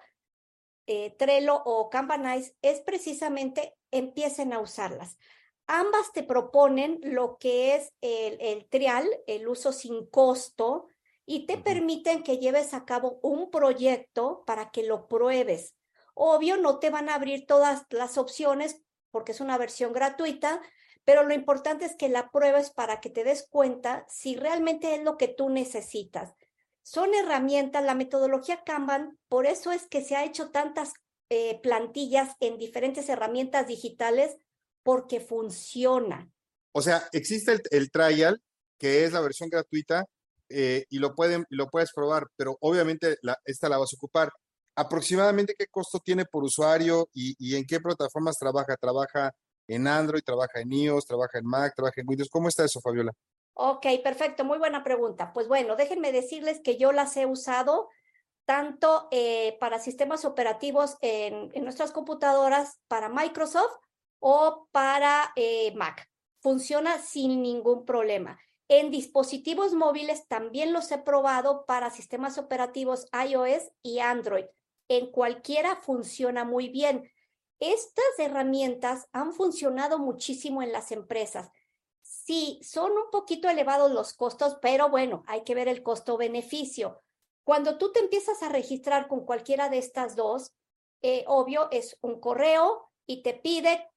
eh, 0.88 1.12
Trello 1.20 1.62
o 1.66 1.92
Kanbanize, 1.92 2.56
es 2.64 2.82
precisamente 2.82 3.78
empiecen 3.92 4.54
a 4.54 4.60
usarlas. 4.60 5.20
Ambas 5.68 6.12
te 6.14 6.24
proponen 6.24 7.00
lo 7.04 7.38
que 7.38 7.76
es 7.76 7.94
el, 8.02 8.68
trial, 8.70 9.08
el 9.28 9.48
uso 9.48 9.72
sin 9.72 10.08
costo, 10.08 10.88
y 11.26 11.46
te 11.46 11.58
permiten 11.58 12.24
que 12.24 12.38
lleves 12.38 12.74
a 12.74 12.86
cabo 12.86 13.20
un 13.22 13.50
proyecto 13.50 14.44
para 14.46 14.72
que 14.72 14.84
lo 14.84 15.08
pruebes. 15.08 15.76
Obvio, 16.14 16.58
no 16.58 16.80
te 16.80 16.90
van 16.90 17.10
a 17.10 17.16
abrir 17.16 17.46
todas 17.46 17.84
las 17.90 18.18
opciones 18.18 18.82
porque 19.12 19.32
es 19.32 19.42
una 19.42 19.58
versión 19.58 19.94
gratuita, 19.94 20.62
pero 21.04 21.24
lo 21.24 21.34
importante 21.34 21.86
es 21.86 21.96
que 21.96 22.10
la 22.10 22.32
pruebes 22.32 22.72
para 22.72 23.00
que 23.00 23.10
te 23.10 23.24
des 23.24 23.48
cuenta 23.50 24.06
si 24.10 24.36
realmente 24.36 24.96
es 24.96 25.04
lo 25.04 25.18
que 25.18 25.28
tú 25.28 25.50
necesitas. 25.50 26.34
Son 26.84 27.14
herramientas, 27.16 27.84
la 27.84 27.96
metodología 27.96 28.64
Kanban, 28.64 29.18
por 29.28 29.48
eso 29.48 29.72
es 29.72 29.88
que 29.88 30.04
se 30.04 30.16
ha 30.16 30.26
hecho 30.26 30.52
tantas 30.52 30.94
eh, 31.30 31.60
plantillas 31.64 32.36
en 32.40 32.60
diferentes 32.60 33.10
herramientas 33.10 33.68
digitales, 33.68 34.38
porque 34.84 35.20
funciona. 35.20 36.30
O 36.72 36.82
sea, 36.82 37.10
existe 37.12 37.60
el, 37.72 37.90
trial, 37.90 38.40
que 38.78 39.04
es 39.04 39.14
la 39.14 39.22
versión 39.22 39.50
gratuita, 39.50 40.06
eh, 40.50 40.86
y 40.90 41.00
lo, 41.00 41.16
pueden, 41.16 41.46
lo 41.50 41.68
puedes 41.68 41.92
probar, 41.94 42.28
pero 42.36 42.58
obviamente 42.62 43.18
esta 43.46 43.70
la 43.70 43.78
vas 43.78 43.94
a 43.94 43.98
ocupar. 43.98 44.32
¿Aproximadamente 44.76 45.56
qué 45.58 45.68
costo 45.68 46.00
tiene 46.00 46.26
por 46.26 46.44
usuario 46.44 47.08
y, 47.14 47.36
y 47.40 47.56
en 47.56 47.66
qué 47.66 47.80
plataformas 47.80 48.38
trabaja? 48.38 48.76
¿Trabaja 48.78 49.32
en 49.68 49.88
Android, 49.88 50.24
trabaja 50.24 50.60
en 50.60 50.72
iOS, 50.72 51.06
trabaja 51.06 51.40
en 51.40 51.46
Mac, 51.46 51.74
trabaja 51.76 52.02
en 52.02 52.08
Windows. 52.08 52.30
¿Cómo 52.30 52.48
está 52.48 52.66
eso, 52.66 52.82
Fabiola? 52.82 53.12
Ok, 53.54 53.86
perfecto, 54.04 54.44
muy 54.44 54.58
buena 54.58 54.84
pregunta. 54.84 55.32
Pues 55.34 55.48
bueno, 55.48 55.76
déjenme 55.76 56.12
decirles 56.12 56.60
que 56.62 56.78
yo 56.78 56.92
las 56.92 57.16
he 57.18 57.26
usado 57.26 57.90
tanto 58.46 59.08
eh, 59.12 59.58
para 59.60 59.80
sistemas 59.80 60.26
operativos 60.26 60.98
en, 61.02 61.52
nuestras 61.64 61.92
computadoras, 61.92 62.80
para 62.88 63.10
Microsoft 63.10 63.76
o 64.20 64.68
para 64.72 65.32
eh, 65.36 65.74
Mac. 65.76 66.08
Funciona 66.42 67.00
sin 67.00 67.42
ningún 67.42 67.86
problema. 67.86 68.40
En 68.68 68.90
dispositivos 68.90 69.74
móviles 69.74 70.28
también 70.28 70.74
los 70.74 70.92
he 70.92 70.98
probado 70.98 71.66
para 71.66 71.92
sistemas 71.92 72.38
operativos 72.38 73.08
iOS 73.14 73.72
y 73.84 74.00
Android. 74.00 74.46
En 74.88 75.12
cualquiera 75.12 75.76
funciona 75.76 76.44
muy 76.46 76.70
bien. 76.70 77.12
Estas 77.60 78.06
herramientas 78.18 79.08
han 79.12 79.34
funcionado 79.34 80.00
muchísimo 80.00 80.62
en 80.62 80.72
las 80.72 80.92
empresas. 80.92 81.50
Sí, 82.02 82.60
son 82.64 82.92
un 82.92 83.10
poquito 83.12 83.50
elevados 83.50 83.92
los 83.92 84.14
costos, 84.14 84.58
pero 84.62 84.90
bueno, 84.90 85.24
hay 85.28 85.44
que 85.44 85.56
ver 85.56 85.68
el 85.68 85.82
costo-beneficio. 85.82 87.02
Cuando 87.44 87.78
tú 87.78 87.92
te 87.92 88.00
empiezas 88.00 88.42
a 88.44 88.50
registrar 88.50 89.08
con 89.08 89.26
cualquiera 89.26 89.70
de 89.70 89.78
estas 89.78 90.16
dos, 90.16 90.54
eh, 91.02 91.24
obvio, 91.28 91.70
es 91.72 91.98
un 92.02 92.20
correo 92.20 92.92
y 93.06 93.22
te 93.22 93.36
pide, 93.36 93.90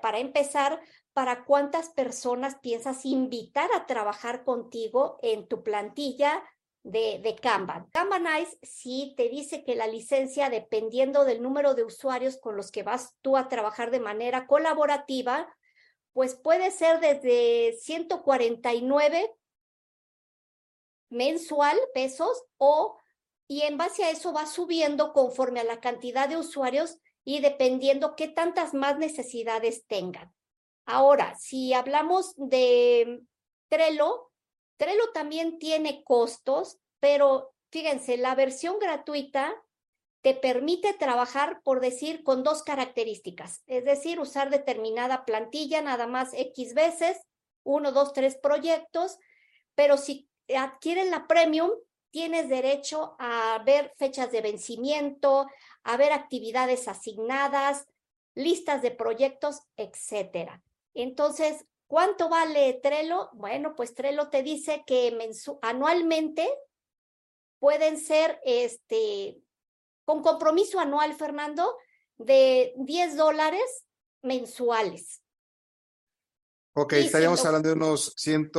para 0.00 0.18
empezar, 0.18 0.80
para 1.18 1.44
cuántas 1.44 1.88
personas 1.88 2.60
piensas 2.60 3.04
invitar 3.04 3.68
a 3.74 3.86
trabajar 3.86 4.44
contigo 4.44 5.18
en 5.20 5.48
tu 5.48 5.64
plantilla 5.64 6.44
de, 6.84 7.18
de 7.18 7.34
Kanban. 7.34 7.90
Kanbanize 7.90 8.56
sí 8.62 9.14
te 9.16 9.28
dice 9.28 9.64
que 9.64 9.74
la 9.74 9.88
licencia, 9.88 10.48
dependiendo 10.48 11.24
del 11.24 11.42
número 11.42 11.74
de 11.74 11.82
usuarios 11.82 12.36
con 12.36 12.56
los 12.56 12.70
que 12.70 12.84
vas 12.84 13.16
tú 13.20 13.36
a 13.36 13.48
trabajar 13.48 13.90
de 13.90 13.98
manera 13.98 14.46
colaborativa, 14.46 15.52
pues 16.12 16.36
puede 16.36 16.70
ser 16.70 17.00
desde 17.00 17.76
149 17.80 19.34
mensual 21.10 21.76
pesos 21.94 22.44
o 22.58 22.96
y 23.48 23.62
en 23.62 23.76
base 23.76 24.04
a 24.04 24.10
eso 24.10 24.32
va 24.32 24.46
subiendo 24.46 25.12
conforme 25.12 25.58
a 25.58 25.64
la 25.64 25.80
cantidad 25.80 26.28
de 26.28 26.36
usuarios 26.36 27.00
y 27.24 27.40
dependiendo 27.40 28.14
qué 28.14 28.28
tantas 28.28 28.72
más 28.72 28.98
necesidades 28.98 29.84
tengan. 29.88 30.32
Ahora, 30.90 31.36
si 31.38 31.74
hablamos 31.74 32.32
de 32.38 33.20
Trello, 33.68 34.32
Trello 34.78 35.12
también 35.12 35.58
tiene 35.58 36.02
costos, 36.02 36.78
pero 36.98 37.52
fíjense, 37.70 38.16
la 38.16 38.34
versión 38.34 38.78
gratuita 38.78 39.54
te 40.22 40.32
permite 40.32 40.94
trabajar, 40.94 41.60
por 41.62 41.80
decir, 41.80 42.24
con 42.24 42.42
dos 42.42 42.62
características, 42.62 43.64
es 43.66 43.84
decir, 43.84 44.18
usar 44.18 44.48
determinada 44.48 45.26
plantilla 45.26 45.82
nada 45.82 46.06
más 46.06 46.32
X 46.32 46.72
veces, 46.72 47.20
uno, 47.64 47.92
dos, 47.92 48.14
tres 48.14 48.38
proyectos, 48.38 49.18
pero 49.74 49.98
si 49.98 50.30
adquieren 50.56 51.10
la 51.10 51.26
premium, 51.26 51.70
tienes 52.10 52.48
derecho 52.48 53.14
a 53.18 53.62
ver 53.66 53.92
fechas 53.98 54.32
de 54.32 54.40
vencimiento, 54.40 55.48
a 55.82 55.98
ver 55.98 56.12
actividades 56.12 56.88
asignadas, 56.88 57.86
listas 58.34 58.80
de 58.80 58.90
proyectos, 58.90 59.60
etcétera. 59.76 60.62
Entonces, 60.98 61.64
¿Cuánto 61.88 62.28
vale 62.28 62.78
Trello? 62.82 63.30
Bueno, 63.32 63.74
pues 63.74 63.94
Trello 63.94 64.28
te 64.28 64.42
dice 64.42 64.84
que 64.86 65.18
anualmente 65.62 66.46
pueden 67.58 67.98
ser, 67.98 68.38
este, 68.44 69.42
con 70.04 70.22
compromiso 70.22 70.78
anual, 70.78 71.14
Fernando, 71.14 71.76
de 72.18 72.74
10 72.76 73.16
dólares 73.16 73.86
mensuales. 74.22 75.22
Ok, 76.74 76.92
estaríamos 76.92 77.44
hablando 77.46 77.70
de 77.70 77.74
unos 77.74 78.12
100, 78.16 78.50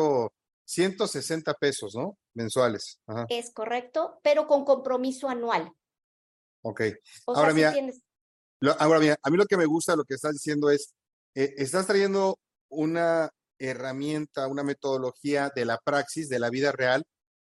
160 0.66 1.54
pesos, 1.54 1.94
¿no? 1.94 2.18
Mensuales. 2.34 3.00
Es 3.30 3.54
correcto, 3.54 4.20
pero 4.24 4.48
con 4.48 4.66
compromiso 4.66 5.30
anual. 5.30 5.72
Ok. 6.64 6.82
ahora, 7.28 7.54
mira, 7.54 7.76
ahora 8.80 9.00
mira, 9.00 9.20
a 9.22 9.30
mí 9.30 9.38
lo 9.38 9.46
que 9.46 9.56
me 9.56 9.68
gusta, 9.68 9.96
lo 9.96 10.04
que 10.04 10.16
estás 10.16 10.34
diciendo 10.34 10.72
es, 10.72 10.96
eh, 11.36 11.54
estás 11.58 11.88
trayendo 11.88 12.38
una 12.70 13.30
herramienta, 13.60 14.48
una 14.48 14.64
metodología 14.64 15.52
de 15.56 15.66
la 15.66 15.78
praxis, 15.78 16.30
de 16.30 16.40
la 16.40 16.50
vida 16.50 16.72
real, 16.72 17.04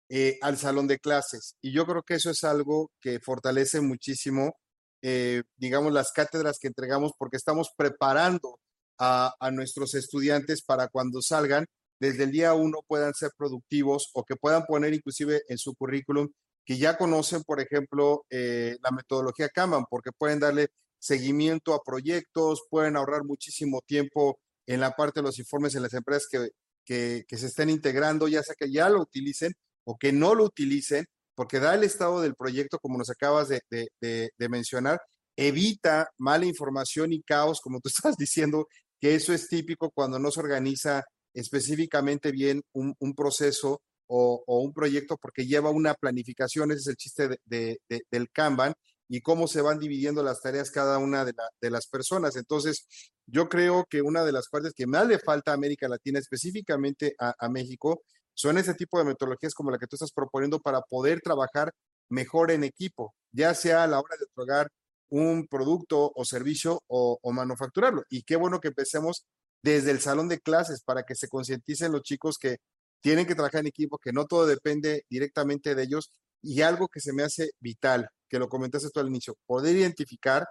eh, 0.08 0.38
al 0.42 0.58
salón 0.58 0.86
de 0.88 0.98
clases. 0.98 1.54
Y 1.60 1.72
yo 1.72 1.86
creo 1.86 2.02
que 2.02 2.14
eso 2.14 2.30
es 2.30 2.44
algo 2.44 2.90
que 3.00 3.20
fortalece 3.20 3.80
muchísimo, 3.80 4.54
eh, 5.02 5.42
digamos, 5.56 5.92
las 5.92 6.12
cátedras 6.12 6.58
que 6.60 6.68
entregamos 6.68 7.12
porque 7.18 7.36
estamos 7.36 7.70
preparando 7.76 8.58
a, 8.98 9.34
nuestros 9.52 9.94
estudiantes 9.94 10.62
para 10.62 10.88
cuando 10.88 11.22
salgan, 11.22 11.66
desde 12.00 12.24
el 12.24 12.32
día 12.32 12.54
uno 12.54 12.80
puedan 12.86 13.14
ser 13.14 13.30
productivos 13.36 14.10
o 14.14 14.24
que 14.24 14.36
puedan 14.36 14.64
poner 14.64 14.94
inclusive 14.94 15.42
en 15.48 15.58
su 15.58 15.74
currículum 15.74 16.28
que 16.64 16.78
ya 16.78 16.96
conocen, 16.98 17.42
por 17.44 17.60
ejemplo, 17.60 18.24
la 18.28 18.90
metodología 18.90 19.48
Kanban, 19.48 19.84
porque 19.88 20.10
pueden 20.12 20.40
darle 20.40 20.68
seguimiento 20.98 21.74
a 21.74 21.82
proyectos, 21.84 22.64
pueden 22.70 22.96
ahorrar 22.96 23.24
muchísimo 23.24 23.80
tiempo 23.86 24.38
en 24.66 24.80
la 24.80 24.92
parte 24.92 25.20
de 25.20 25.24
los 25.24 25.38
informes 25.38 25.74
en 25.74 25.82
las 25.82 25.94
empresas 25.94 26.28
que, 26.30 27.24
que, 27.26 27.36
se 27.36 27.46
estén 27.46 27.70
integrando, 27.70 28.28
ya 28.28 28.42
sea 28.42 28.54
que 28.58 28.70
ya 28.70 28.88
lo 28.88 29.00
utilicen 29.00 29.52
o 29.84 29.96
que 29.98 30.12
no 30.12 30.34
lo 30.34 30.44
utilicen, 30.44 31.06
porque 31.34 31.60
da 31.60 31.74
el 31.74 31.84
estado 31.84 32.20
del 32.20 32.34
proyecto, 32.34 32.78
como 32.78 32.98
nos 32.98 33.10
acabas 33.10 33.48
de, 33.48 34.30
mencionar, 34.48 35.00
evita 35.36 36.08
mala 36.18 36.46
información 36.46 37.12
y 37.12 37.22
caos, 37.22 37.60
como 37.60 37.80
tú 37.80 37.88
estás 37.94 38.16
diciendo, 38.16 38.66
que 39.00 39.14
eso 39.14 39.32
es 39.32 39.48
típico 39.48 39.90
cuando 39.90 40.18
no 40.18 40.30
se 40.30 40.40
organiza 40.40 41.04
específicamente 41.32 42.32
bien 42.32 42.62
un, 42.72 42.94
un 42.98 43.14
proceso 43.14 43.80
o, 44.08 44.62
un 44.62 44.72
proyecto 44.72 45.16
porque 45.16 45.46
lleva 45.46 45.70
una 45.70 45.94
planificación, 45.94 46.72
ese 46.72 46.80
es 46.80 46.86
el 46.88 46.96
chiste 46.96 47.38
de, 47.44 47.78
del 48.10 48.30
Kanban, 48.30 48.74
y 49.08 49.22
cómo 49.22 49.48
se 49.48 49.62
van 49.62 49.78
dividiendo 49.78 50.22
las 50.22 50.42
tareas 50.42 50.70
cada 50.70 50.98
una 50.98 51.24
de, 51.24 51.34
las 51.70 51.86
personas. 51.86 52.36
Entonces, 52.36 52.86
yo 53.26 53.48
creo 53.48 53.86
que 53.88 54.02
una 54.02 54.24
de 54.24 54.32
las 54.32 54.48
partes 54.48 54.74
que 54.74 54.86
más 54.86 55.06
le 55.06 55.18
falta 55.18 55.50
a 55.50 55.54
América 55.54 55.88
Latina, 55.88 56.18
específicamente 56.18 57.14
a, 57.18 57.48
México, 57.48 58.02
son 58.34 58.58
ese 58.58 58.74
tipo 58.74 58.98
de 58.98 59.04
metodologías 59.04 59.54
como 59.54 59.70
la 59.70 59.78
que 59.78 59.86
tú 59.86 59.96
estás 59.96 60.12
proponiendo 60.12 60.60
para 60.60 60.82
poder 60.82 61.20
trabajar 61.20 61.72
mejor 62.10 62.50
en 62.50 62.64
equipo, 62.64 63.14
ya 63.32 63.54
sea 63.54 63.84
a 63.84 63.86
la 63.86 63.98
hora 63.98 64.16
de 64.18 64.24
otorgar 64.24 64.70
un 65.10 65.48
producto 65.48 66.12
o 66.14 66.24
servicio 66.24 66.82
o, 66.86 67.18
o 67.22 67.32
manufacturarlo. 67.32 68.04
Y 68.10 68.22
qué 68.22 68.36
bueno 68.36 68.60
que 68.60 68.68
empecemos 68.68 69.26
desde 69.62 69.90
el 69.90 70.00
salón 70.00 70.28
de 70.28 70.38
clases 70.38 70.82
para 70.82 71.02
que 71.04 71.14
se 71.14 71.28
concienticen 71.28 71.92
los 71.92 72.02
chicos 72.02 72.36
que 72.38 72.58
tienen 73.00 73.26
que 73.26 73.34
trabajar 73.34 73.60
en 73.60 73.68
equipo, 73.68 73.98
que 73.98 74.12
no 74.12 74.26
todo 74.26 74.46
depende 74.46 75.04
directamente 75.08 75.74
de 75.74 75.84
ellos. 75.84 76.12
Y 76.42 76.62
algo 76.62 76.88
que 76.88 77.00
se 77.00 77.12
me 77.12 77.22
hace 77.24 77.50
vital, 77.60 78.08
que 78.28 78.38
lo 78.38 78.48
comentaste 78.48 78.90
tú 78.90 79.00
al 79.00 79.08
inicio, 79.08 79.36
poder 79.46 79.76
identificar 79.76 80.46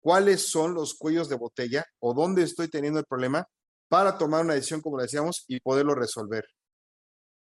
cuáles 0.00 0.48
son 0.48 0.74
los 0.74 0.94
cuellos 0.94 1.28
de 1.28 1.36
botella 1.36 1.84
o 2.00 2.14
dónde 2.14 2.42
estoy 2.42 2.68
teniendo 2.68 2.98
el 2.98 3.06
problema 3.06 3.46
para 3.88 4.16
tomar 4.16 4.44
una 4.44 4.54
decisión, 4.54 4.80
como 4.80 5.00
decíamos, 5.00 5.44
y 5.48 5.60
poderlo 5.60 5.94
resolver. 5.94 6.44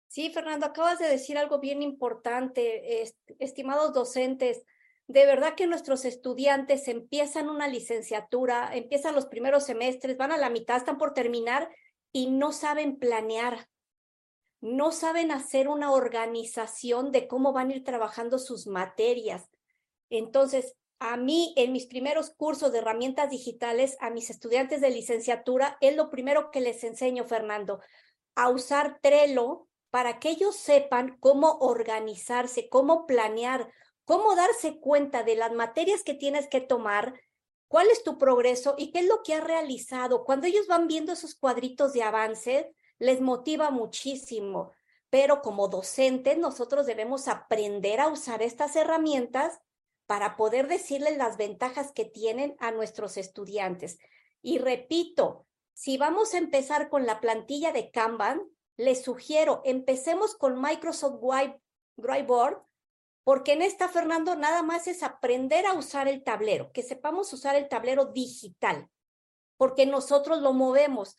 Sí, 0.08 0.32
Fernando, 0.32 0.65
acabas 0.65 1.00
de 1.00 1.08
decir 1.08 1.38
algo 1.38 1.60
bien 1.60 1.84
importante, 1.84 3.03
estimados 3.39 3.94
docentes. 3.94 4.63
De 5.08 5.25
verdad 5.25 5.56
que 5.56 5.67
nuestros 5.67 6.06
estudiantes 6.06 6.88
empiezan 6.88 7.50
una 7.50 7.67
licenciatura, 7.67 8.75
empiezan 8.75 9.15
los 9.15 9.25
primeros 9.25 9.65
semestres, 9.65 10.17
van 10.17 10.32
a 10.32 10.38
la 10.38 10.50
mitad, 10.50 10.77
están 10.77 10.98
por 10.98 11.13
terminar 11.13 11.70
y 12.12 12.29
no 12.29 12.51
saben 12.51 12.98
planear, 12.98 13.67
no 14.62 14.91
saben 14.91 15.32
hacer 15.32 15.67
una 15.67 15.91
organización 15.91 17.12
de 17.12 17.27
cómo 17.27 17.53
van 17.53 17.70
a 17.70 17.75
ir 17.75 17.84
trabajando 17.84 18.39
sus 18.39 18.67
materias. 18.67 19.50
Entonces, 20.10 20.76
a 21.00 21.16
mí, 21.18 21.54
en 21.58 21.74
mis 21.74 21.86
primeros 21.86 22.32
cursos 22.32 22.72
de 22.72 22.80
herramientas 22.80 23.30
digitales, 23.30 23.98
a 24.00 24.10
mis 24.10 24.30
estudiantes 24.30 24.82
de 24.82 24.90
licenciatura, 24.90 25.78
es 25.80 25.96
lo 25.96 26.10
primero 26.10 26.50
que 26.50 26.62
les 26.62 26.84
enseño, 26.84 27.24
Fernando, 27.24 27.80
a 28.36 28.50
usar 28.50 29.00
Trello 29.02 29.68
para 29.92 30.20
que 30.20 30.30
ellos 30.30 30.56
sepan 30.56 31.18
cómo 31.20 31.58
organizarse, 31.60 32.68
cómo 32.70 33.06
planear, 33.06 33.72
cómo 34.06 34.36
darse 34.36 34.80
cuenta 34.80 35.24
de 35.24 35.36
las 35.36 35.54
materias 35.54 36.04
que 36.04 36.14
tienes 36.14 36.48
que 36.48 36.62
tomar 36.62 37.14
cuál 37.68 37.88
es 37.90 38.04
tu 38.04 38.18
progreso 38.18 38.76
y 38.78 38.92
qué 38.92 39.00
es 39.00 39.06
lo 39.08 39.22
que 39.24 39.34
has 39.36 39.44
realizado. 39.44 40.24
Cuando 40.24 40.48
ellos 40.48 40.68
van 40.68 40.88
viendo 40.88 41.12
esos 41.12 41.36
cuadritos 41.36 41.94
de 41.94 42.04
avance, 42.04 42.74
les 43.00 43.22
motiva 43.22 43.70
muchísimo. 43.70 44.72
Pero 45.10 45.42
como 45.42 45.68
docentes, 45.68 46.38
nosotros 46.38 46.86
debemos 46.86 47.28
aprender 47.28 48.00
a 48.00 48.08
usar 48.08 48.42
estas 48.42 48.76
herramientas 48.76 49.60
para 50.08 50.38
poder 50.38 50.68
decirles 50.68 51.18
las 51.18 51.38
ventajas 51.38 51.92
que 51.92 52.06
tienen 52.06 52.56
a 52.60 52.72
nuestros 52.72 53.18
estudiantes. 53.18 54.00
Y 54.42 54.58
repito, 54.58 55.46
si 55.74 55.98
vamos 55.98 56.34
a 56.34 56.40
empezar 56.40 56.90
con 56.90 57.06
la 57.06 57.20
plantilla 57.20 57.72
de 57.72 57.92
Kanban, 57.92 58.42
les 58.78 59.04
sugiero, 59.04 59.62
empecemos 59.66 60.36
con 60.36 60.60
Microsoft 60.62 61.20
Whiteboard, 61.22 62.64
porque 63.24 63.54
en 63.54 63.62
esta, 63.62 63.90
Fernando, 63.90 64.36
nada 64.36 64.64
más 64.64 64.88
es 64.88 65.04
aprender 65.04 65.66
a 65.66 65.74
usar 65.74 66.08
el 66.08 66.24
tablero, 66.24 66.72
que 66.72 66.82
sepamos 66.82 67.34
usar 67.34 67.56
el 67.56 67.68
tablero 67.68 68.06
digital, 68.06 68.90
porque 69.58 69.86
nosotros 69.86 70.42
lo 70.42 70.54
movemos 70.54 71.18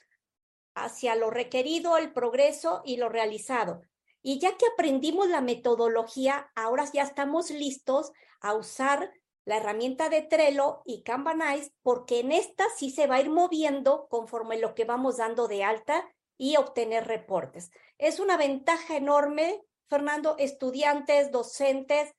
hacia 0.74 1.14
lo 1.16 1.30
requerido, 1.30 1.98
el 1.98 2.12
progreso 2.12 2.82
y 2.84 2.96
lo 2.96 3.08
realizado. 3.08 3.82
Y 4.28 4.40
ya 4.40 4.58
que 4.58 4.66
aprendimos 4.66 5.30
la 5.30 5.40
metodología, 5.40 6.50
ahora 6.54 6.84
ya 6.92 7.02
estamos 7.02 7.48
listos 7.50 8.12
a 8.42 8.52
usar 8.52 9.10
la 9.46 9.56
herramienta 9.56 10.10
de 10.10 10.20
Trello 10.20 10.82
y 10.84 11.02
Kanbanize, 11.02 11.72
porque 11.80 12.20
en 12.20 12.32
esta 12.32 12.66
sí 12.76 12.90
se 12.90 13.06
va 13.06 13.14
a 13.14 13.20
ir 13.22 13.30
moviendo 13.30 14.06
conforme 14.10 14.58
lo 14.58 14.74
que 14.74 14.84
vamos 14.84 15.16
dando 15.16 15.48
de 15.48 15.64
alta 15.64 16.06
y 16.36 16.56
obtener 16.56 17.06
reportes. 17.06 17.70
Es 17.96 18.20
una 18.20 18.36
ventaja 18.36 18.98
enorme, 18.98 19.62
Fernando, 19.88 20.36
estudiantes, 20.38 21.32
docentes, 21.32 22.12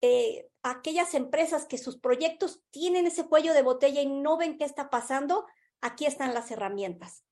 eh, 0.00 0.48
aquellas 0.62 1.12
empresas 1.14 1.66
que 1.66 1.76
sus 1.76 1.98
proyectos 1.98 2.62
tienen 2.70 3.08
ese 3.08 3.26
cuello 3.26 3.52
de 3.52 3.62
botella 3.62 4.00
y 4.00 4.06
no 4.06 4.36
ven 4.36 4.58
qué 4.58 4.64
está 4.64 4.90
pasando, 4.90 5.44
aquí 5.80 6.06
están 6.06 6.34
las 6.34 6.52
herramientas. 6.52 7.24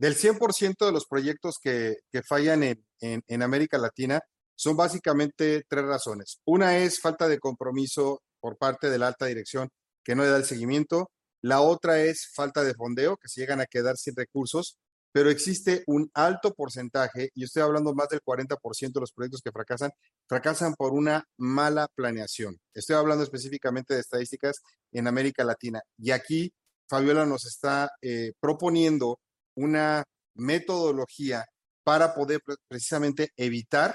Del 0.00 0.16
100% 0.16 0.86
de 0.86 0.92
los 0.92 1.04
proyectos 1.04 1.58
que, 1.62 1.98
fallan 2.26 2.62
en, 2.62 2.82
en, 3.00 3.42
América 3.42 3.76
Latina, 3.76 4.22
son 4.56 4.74
básicamente 4.74 5.62
tres 5.68 5.84
razones. 5.84 6.40
Una 6.46 6.78
es 6.78 7.00
falta 7.00 7.28
de 7.28 7.38
compromiso 7.38 8.22
por 8.40 8.56
parte 8.56 8.88
de 8.88 8.96
la 8.96 9.08
alta 9.08 9.26
dirección 9.26 9.68
que 10.02 10.14
no 10.14 10.22
le 10.22 10.30
da 10.30 10.38
el 10.38 10.46
seguimiento. 10.46 11.10
La 11.42 11.60
otra 11.60 12.00
es 12.00 12.32
falta 12.34 12.64
de 12.64 12.72
fondeo, 12.72 13.18
que 13.18 13.28
se 13.28 13.42
llegan 13.42 13.60
a 13.60 13.66
quedar 13.66 13.98
sin 13.98 14.16
recursos, 14.16 14.78
pero 15.12 15.28
existe 15.28 15.84
un 15.86 16.10
alto 16.14 16.54
porcentaje, 16.54 17.28
y 17.34 17.44
estoy 17.44 17.60
hablando 17.60 17.94
más 17.94 18.08
del 18.08 18.22
40% 18.22 18.92
de 18.94 19.00
los 19.00 19.12
proyectos 19.12 19.42
que 19.42 19.52
fracasan, 19.52 19.90
fracasan 20.26 20.76
por 20.76 20.94
una 20.94 21.26
mala 21.36 21.88
planeación. 21.94 22.58
Estoy 22.72 22.96
hablando 22.96 23.22
específicamente 23.22 23.92
de 23.92 24.00
estadísticas 24.00 24.62
en 24.92 25.08
América 25.08 25.44
Latina. 25.44 25.82
Y 25.98 26.12
aquí 26.12 26.54
Fabiola 26.88 27.26
nos 27.26 27.44
está 27.44 27.92
eh, 28.00 28.32
proponiendo 28.40 29.20
una 29.54 30.04
metodología 30.34 31.44
para 31.84 32.14
poder 32.14 32.40
precisamente 32.68 33.30
evitar 33.36 33.94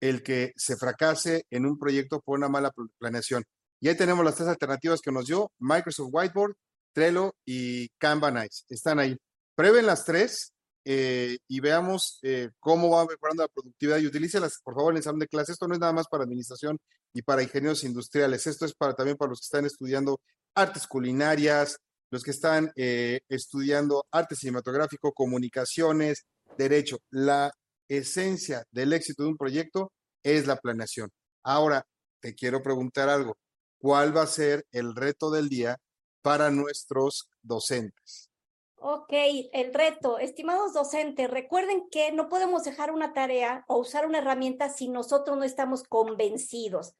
el 0.00 0.22
que 0.22 0.52
se 0.56 0.76
fracase 0.76 1.44
en 1.50 1.66
un 1.66 1.78
proyecto 1.78 2.20
por 2.20 2.38
una 2.38 2.48
mala 2.48 2.70
planeación. 2.98 3.44
Y 3.80 3.88
ahí 3.88 3.96
tenemos 3.96 4.24
las 4.24 4.36
tres 4.36 4.48
alternativas 4.48 5.00
que 5.00 5.12
nos 5.12 5.26
dio 5.26 5.50
Microsoft 5.58 6.10
Whiteboard, 6.12 6.54
Trello 6.92 7.34
y 7.44 7.88
Kanban 7.98 8.48
Están 8.68 8.98
ahí. 8.98 9.16
Prueben 9.54 9.86
las 9.86 10.04
tres 10.04 10.52
eh, 10.84 11.38
y 11.48 11.60
veamos 11.60 12.18
eh, 12.22 12.50
cómo 12.60 12.90
va 12.90 13.06
mejorando 13.06 13.42
la 13.42 13.48
productividad 13.48 13.98
y 13.98 14.06
utilícelas, 14.06 14.60
por 14.62 14.74
favor, 14.74 14.92
en 14.92 14.98
el 14.98 15.02
salón 15.02 15.20
de 15.20 15.28
clase. 15.28 15.52
Esto 15.52 15.66
no 15.68 15.74
es 15.74 15.80
nada 15.80 15.92
más 15.92 16.06
para 16.08 16.24
administración 16.24 16.78
y 17.12 17.22
para 17.22 17.42
ingenieros 17.42 17.84
industriales. 17.84 18.46
Esto 18.46 18.66
es 18.66 18.74
para 18.74 18.94
también 18.94 19.16
para 19.16 19.30
los 19.30 19.40
que 19.40 19.46
están 19.46 19.66
estudiando 19.66 20.20
artes 20.54 20.86
culinarias, 20.86 21.78
los 22.10 22.22
que 22.22 22.30
están 22.30 22.72
eh, 22.76 23.20
estudiando 23.28 24.04
arte 24.10 24.36
cinematográfico, 24.36 25.12
comunicaciones, 25.12 26.24
derecho. 26.56 26.98
La 27.10 27.52
esencia 27.88 28.64
del 28.70 28.92
éxito 28.92 29.22
de 29.22 29.30
un 29.30 29.36
proyecto 29.36 29.92
es 30.22 30.46
la 30.46 30.56
planeación. 30.56 31.10
Ahora, 31.42 31.86
te 32.20 32.34
quiero 32.34 32.62
preguntar 32.62 33.08
algo. 33.08 33.36
¿Cuál 33.78 34.16
va 34.16 34.22
a 34.22 34.26
ser 34.26 34.64
el 34.72 34.94
reto 34.94 35.30
del 35.30 35.48
día 35.48 35.76
para 36.22 36.50
nuestros 36.50 37.28
docentes? 37.42 38.30
Ok, 38.78 39.12
el 39.52 39.72
reto, 39.72 40.18
estimados 40.18 40.74
docentes, 40.74 41.30
recuerden 41.30 41.88
que 41.90 42.12
no 42.12 42.28
podemos 42.28 42.64
dejar 42.64 42.90
una 42.90 43.14
tarea 43.14 43.64
o 43.68 43.78
usar 43.78 44.06
una 44.06 44.18
herramienta 44.18 44.68
si 44.68 44.88
nosotros 44.88 45.36
no 45.36 45.44
estamos 45.44 45.82
convencidos. 45.82 46.94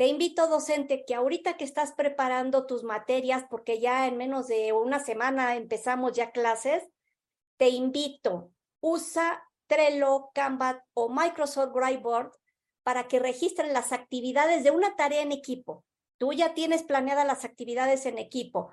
Te 0.00 0.06
invito, 0.06 0.46
docente, 0.46 1.04
que 1.04 1.14
ahorita 1.14 1.58
que 1.58 1.64
estás 1.64 1.92
preparando 1.92 2.64
tus 2.64 2.84
materias, 2.84 3.44
porque 3.50 3.80
ya 3.80 4.06
en 4.06 4.16
menos 4.16 4.48
de 4.48 4.72
una 4.72 4.98
semana 4.98 5.56
empezamos 5.56 6.12
ya 6.14 6.30
clases, 6.30 6.88
te 7.58 7.68
invito, 7.68 8.50
usa 8.80 9.46
Trello, 9.66 10.30
Canva 10.32 10.86
o 10.94 11.10
Microsoft 11.10 11.72
Whiteboard 11.74 12.32
para 12.82 13.08
que 13.08 13.18
registren 13.18 13.74
las 13.74 13.92
actividades 13.92 14.64
de 14.64 14.70
una 14.70 14.96
tarea 14.96 15.20
en 15.20 15.32
equipo. 15.32 15.84
Tú 16.16 16.32
ya 16.32 16.54
tienes 16.54 16.82
planeadas 16.82 17.26
las 17.26 17.44
actividades 17.44 18.06
en 18.06 18.16
equipo. 18.16 18.72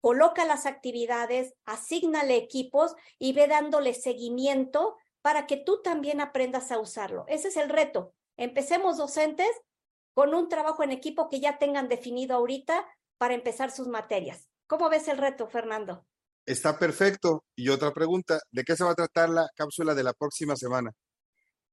Coloca 0.00 0.44
las 0.46 0.66
actividades, 0.66 1.54
asignale 1.64 2.34
equipos 2.34 2.96
y 3.20 3.34
ve 3.34 3.46
dándole 3.46 3.94
seguimiento 3.94 4.96
para 5.22 5.46
que 5.46 5.58
tú 5.58 5.80
también 5.80 6.20
aprendas 6.20 6.72
a 6.72 6.80
usarlo. 6.80 7.24
Ese 7.28 7.46
es 7.46 7.56
el 7.56 7.68
reto. 7.68 8.14
Empecemos 8.36 8.96
docentes 8.96 9.48
con 10.14 10.34
un 10.34 10.48
trabajo 10.48 10.82
en 10.82 10.92
equipo 10.92 11.28
que 11.28 11.40
ya 11.40 11.58
tengan 11.58 11.88
definido 11.88 12.36
ahorita 12.36 12.86
para 13.18 13.34
empezar 13.34 13.70
sus 13.70 13.88
materias. 13.88 14.48
¿Cómo 14.66 14.88
ves 14.88 15.08
el 15.08 15.18
reto, 15.18 15.46
Fernando? 15.46 16.06
Está 16.46 16.78
perfecto. 16.78 17.44
Y 17.54 17.68
otra 17.68 17.92
pregunta, 17.92 18.40
¿de 18.50 18.64
qué 18.64 18.76
se 18.76 18.84
va 18.84 18.90
a 18.90 18.94
tratar 18.94 19.28
la 19.28 19.48
cápsula 19.54 19.94
de 19.94 20.02
la 20.02 20.12
próxima 20.12 20.56
semana? 20.56 20.92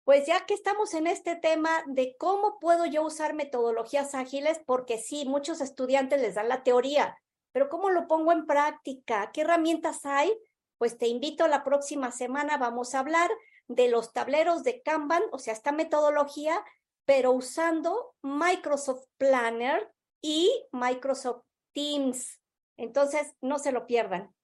Pues 0.04 0.26
ya 0.26 0.45
que 0.45 0.54
estamos 0.54 0.93
en 0.93 1.08
este 1.08 1.36
tema 1.36 1.84
de 1.88 2.15
cómo 2.17 2.60
puedo 2.60 2.86
yo 2.86 3.04
usar 3.04 3.34
metodologías 3.34 4.15
ágiles, 4.15 4.60
porque 4.65 4.97
sí, 4.97 5.26
muchos 5.26 5.60
estudiantes 5.60 6.21
les 6.21 6.36
dan 6.36 6.47
la 6.47 6.63
teoría, 6.63 7.17
pero 7.52 7.69
¿cómo 7.69 7.89
lo 7.89 8.08
pongo 8.08 8.32
en 8.32 8.45
práctica? 8.45 9.32
¿Qué 9.34 9.41
herramientas 9.41 10.06
hay? 10.06 10.32
Pues 10.78 10.97
te 10.97 11.08
invito 11.08 11.43
a 11.43 11.50
la 11.50 11.63
próxima 11.63 12.12
semana, 12.12 12.58
vamos 12.58 12.95
a 12.95 13.00
hablar 13.00 13.30
de 13.67 13.89
los 13.89 14.13
tableros 14.13 14.63
de 14.63 14.82
Kanban, 14.82 15.23
o 15.32 15.39
sea, 15.39 15.54
esta 15.54 15.71
metodología 15.71 16.63
pero 17.08 17.32
usando 17.32 18.15
Microsoft 18.22 19.06
Planner 19.17 19.89
y 20.22 20.52
Microsoft 20.74 21.43
Teams. 21.74 22.39
Entonces, 22.78 23.34
no 23.41 23.60
se 23.60 23.72
lo 23.72 23.88
pierdan. 23.88 24.36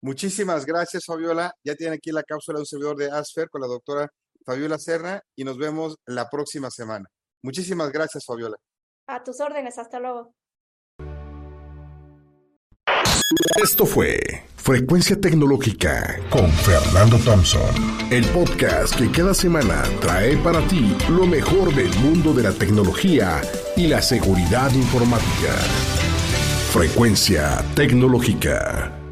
Muchísimas 0.00 0.64
gracias, 0.64 1.04
Fabiola. 1.04 1.52
Ya 1.64 1.74
tienen 1.74 1.94
aquí 1.96 2.12
la 2.12 2.22
cápsula 2.22 2.58
de 2.58 2.62
un 2.62 2.66
servidor 2.66 2.96
de 2.96 3.10
ASFER 3.10 3.50
con 3.50 3.60
la 3.60 3.66
doctora 3.66 4.08
Fabiola 4.46 4.78
Serra 4.78 5.20
y 5.34 5.42
nos 5.42 5.58
vemos 5.58 5.96
la 6.06 6.30
próxima 6.30 6.70
semana. 6.70 7.08
Muchísimas 7.42 7.90
gracias, 7.90 8.24
Fabiola. 8.24 8.56
A 9.08 9.24
tus 9.24 9.40
órdenes, 9.40 9.76
hasta 9.78 9.98
luego. 9.98 10.32
Esto 13.60 13.84
fue 13.84 14.44
Frecuencia 14.64 15.20
Tecnológica 15.20 16.18
con 16.30 16.50
Fernando 16.50 17.18
Thompson, 17.18 17.60
el 18.10 18.24
podcast 18.28 18.94
que 18.98 19.10
cada 19.10 19.34
semana 19.34 19.82
trae 20.00 20.38
para 20.38 20.66
ti 20.68 20.96
lo 21.10 21.26
mejor 21.26 21.74
del 21.74 21.94
mundo 21.98 22.32
de 22.32 22.44
la 22.44 22.52
tecnología 22.52 23.42
y 23.76 23.88
la 23.88 24.00
seguridad 24.00 24.72
informática. 24.72 25.52
Frecuencia 26.72 27.62
Tecnológica. 27.74 29.03